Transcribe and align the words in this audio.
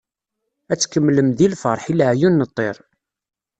Ad 0.71 0.77
tkemlem 0.79 1.29
deg 1.37 1.49
lferḥ, 1.53 1.85
i 1.91 1.93
leɛyun 1.99 2.41
n 2.45 2.47
ṭṭir. 2.49 2.75